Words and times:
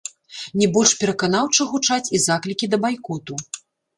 Не 0.61 0.67
больш 0.77 0.93
пераканаўча 1.01 1.67
гучаць 1.73 2.11
і 2.19 2.21
заклікі 2.25 2.65
да 2.75 2.79
байкоту. 2.87 3.33